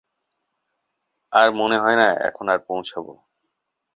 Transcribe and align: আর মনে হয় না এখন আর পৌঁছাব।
আর 1.33 1.47
মনে 1.51 1.77
হয় 1.77 1.95
না 1.95 2.07
এখন 2.27 2.45
আর 2.49 2.59
পৌঁছাব। 2.67 3.05